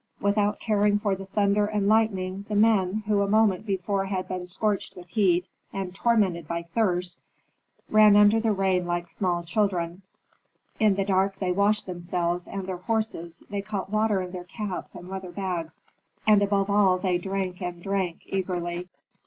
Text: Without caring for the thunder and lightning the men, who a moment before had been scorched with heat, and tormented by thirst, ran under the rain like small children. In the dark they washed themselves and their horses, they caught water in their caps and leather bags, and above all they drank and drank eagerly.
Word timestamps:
Without 0.19 0.59
caring 0.59 0.97
for 0.97 1.15
the 1.15 1.27
thunder 1.27 1.67
and 1.67 1.87
lightning 1.87 2.43
the 2.49 2.55
men, 2.55 3.03
who 3.05 3.21
a 3.21 3.27
moment 3.27 3.67
before 3.67 4.05
had 4.05 4.27
been 4.27 4.47
scorched 4.47 4.95
with 4.95 5.05
heat, 5.09 5.45
and 5.71 5.93
tormented 5.93 6.47
by 6.47 6.63
thirst, 6.63 7.19
ran 7.87 8.15
under 8.15 8.39
the 8.39 8.51
rain 8.51 8.87
like 8.87 9.07
small 9.11 9.43
children. 9.43 10.01
In 10.79 10.95
the 10.95 11.05
dark 11.05 11.37
they 11.37 11.51
washed 11.51 11.85
themselves 11.85 12.47
and 12.47 12.65
their 12.65 12.77
horses, 12.77 13.43
they 13.51 13.61
caught 13.61 13.91
water 13.91 14.23
in 14.23 14.31
their 14.31 14.45
caps 14.45 14.95
and 14.95 15.07
leather 15.07 15.29
bags, 15.31 15.81
and 16.25 16.41
above 16.41 16.71
all 16.71 16.97
they 16.97 17.19
drank 17.19 17.61
and 17.61 17.83
drank 17.83 18.21
eagerly. 18.25 18.89